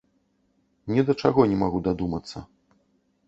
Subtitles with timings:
[0.95, 2.37] Ні да чаго не магу дадумацца.